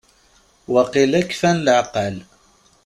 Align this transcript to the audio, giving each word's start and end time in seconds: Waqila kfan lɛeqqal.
Waqila 0.73 1.19
kfan 1.29 1.57
lɛeqqal. 1.65 2.15